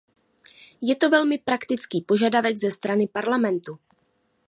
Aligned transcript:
Je 0.81 0.95
to 0.97 1.09
velmi 1.09 1.37
praktický 1.37 2.01
požadavek 2.01 2.57
ze 2.57 2.71
strany 2.73 3.07
Parlamentu. 3.13 3.77